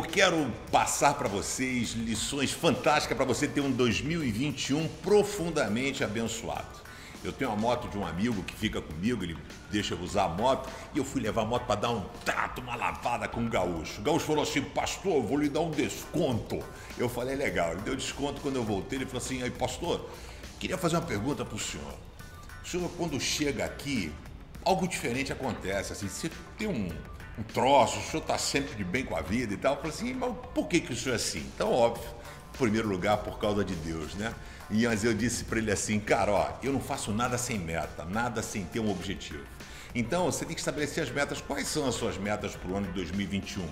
[0.00, 6.78] quero passar para vocês lições fantásticas para você ter um 2021 profundamente abençoado.
[7.24, 9.36] Eu tenho uma moto de um amigo que fica comigo, ele
[9.68, 12.60] deixa eu usar a moto, e eu fui levar a moto para dar um trato,
[12.60, 14.00] uma lavada com o gaúcho.
[14.00, 16.62] O gaúcho falou assim: Pastor, eu vou lhe dar um desconto.
[16.96, 17.72] Eu falei: Legal.
[17.72, 18.96] Ele deu desconto quando eu voltei.
[18.96, 20.08] Ele falou assim: Aí, pastor,
[20.60, 21.94] queria fazer uma pergunta para o senhor.
[22.64, 24.12] O senhor, quando chega aqui,
[24.64, 25.92] algo diferente acontece.
[25.92, 26.90] Assim, você tem um,
[27.38, 29.80] um troço, o senhor está sempre de bem com a vida e tal.
[29.82, 31.40] Eu assim: Mas por que, que o senhor é assim?
[31.54, 32.08] Então, óbvio,
[32.54, 34.34] em primeiro lugar, por causa de Deus, né?
[34.70, 38.04] E mas eu disse para ele assim, cara, ó, eu não faço nada sem meta,
[38.04, 39.44] nada sem ter um objetivo.
[39.94, 41.40] Então você tem que estabelecer as metas.
[41.40, 43.66] Quais são as suas metas para o ano de 2021?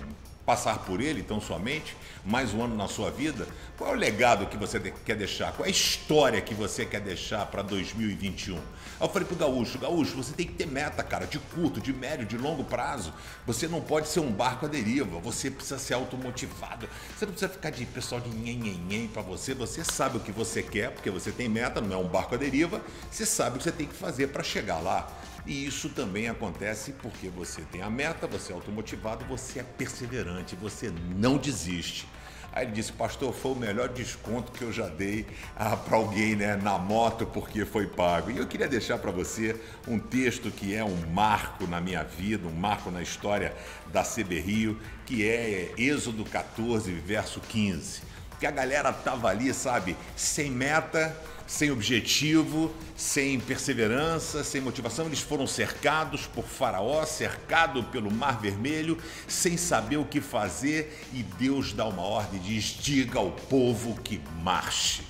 [0.49, 1.95] Passar por ele, então somente,
[2.25, 3.47] mais um ano na sua vida?
[3.77, 5.51] Qual é o legado que você quer deixar?
[5.51, 8.55] Qual é a história que você quer deixar para 2021?
[8.55, 8.61] Aí
[8.99, 12.25] eu falei pro Gaúcho, Gaúcho, você tem que ter meta, cara, de curto, de médio,
[12.25, 13.13] de longo prazo.
[13.45, 16.89] Você não pode ser um barco à deriva, você precisa ser automotivado.
[17.15, 19.53] Você não precisa ficar de pessoal de nhen para você.
[19.53, 22.39] Você sabe o que você quer, porque você tem meta, não é um barco à
[22.39, 22.81] deriva.
[23.11, 25.07] Você sabe o que você tem que fazer para chegar lá.
[25.49, 30.55] E isso também acontece porque você tem a meta, você é automotivado, você é perseverante,
[30.55, 32.07] você não desiste.
[32.53, 36.35] Aí ele disse, pastor, foi o melhor desconto que eu já dei ah, para alguém
[36.35, 38.29] né, na moto porque foi pago.
[38.29, 42.47] E eu queria deixar para você um texto que é um marco na minha vida,
[42.47, 43.51] um marco na história
[43.91, 48.03] da CB Rio, que é Êxodo 14, verso 15.
[48.39, 55.07] Que a galera tava ali, sabe, sem meta, sem objetivo, sem perseverança, sem motivação.
[55.07, 61.23] Eles foram cercados por Faraó, cercado pelo Mar Vermelho, sem saber o que fazer, e
[61.23, 65.03] Deus dá uma ordem diz: diga ao povo que marche.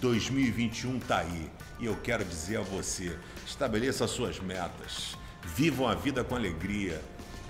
[0.00, 6.24] 2021 está aí e eu quero dizer a você: estabeleça suas metas, vivam a vida
[6.24, 7.02] com alegria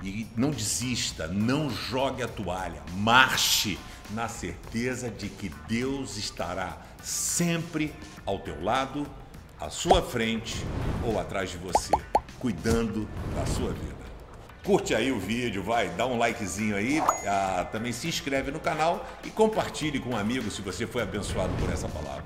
[0.02, 3.78] e não desista, não jogue a toalha, marche
[4.12, 7.94] na certeza de que Deus estará sempre
[8.26, 9.06] ao teu lado,
[9.58, 10.64] à sua frente
[11.04, 11.92] ou atrás de você,
[12.38, 14.00] cuidando da sua vida.
[14.64, 19.06] Curte aí o vídeo, vai, dá um likezinho aí, ah, também se inscreve no canal
[19.24, 22.24] e compartilhe com um amigo se você foi abençoado por essa palavra.